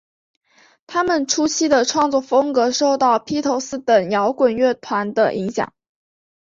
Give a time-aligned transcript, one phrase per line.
[0.87, 5.71] 她们初期的创作风格受到披头四等摇滚乐团的影响。